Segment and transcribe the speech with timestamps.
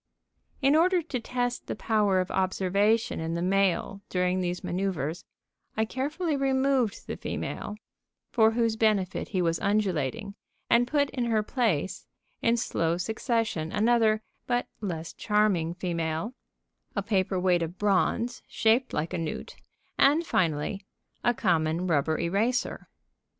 [0.63, 5.25] In order to test the power of observation in the male during these manœuvers,
[5.77, 7.75] I carefully removed the female,
[8.31, 10.33] for whose benefit he was undulating,
[10.71, 12.07] and put in her place,
[12.41, 16.33] in slow succession, another (but less charming) female,
[16.95, 19.55] a paper weight of bronze shaped like a newt,
[19.99, 20.83] and, finally,
[21.23, 22.87] a common rubber eraser.